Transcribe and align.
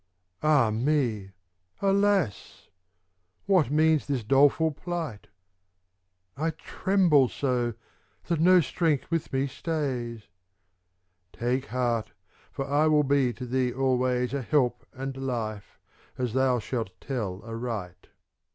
"Ah 0.41 0.71
me! 0.71 1.29
Alas!"— 1.79 2.69
"What 3.45 3.69
means 3.69 4.07
this 4.07 4.23
doleful 4.23 4.71
plight?"— 4.71 5.27
s 6.37 6.41
"I 6.43 6.49
tremble 6.57 7.27
so, 7.29 7.75
that 8.25 8.39
no 8.39 8.61
strength 8.61 9.11
with 9.11 9.31
me 9.31 9.45
stays."" 9.45 10.23
Take 11.31 11.67
heart, 11.67 12.13
for 12.51 12.65
I 12.67 12.87
will 12.87 13.03
be 13.03 13.31
to 13.33 13.45
thee 13.45 13.71
always 13.71 14.33
A 14.33 14.41
help 14.41 14.87
and 14.91 15.15
life, 15.15 15.77
as 16.17 16.33
thou 16.33 16.57
shalt 16.57 16.99
tell 16.99 17.43
aright." 17.43 18.07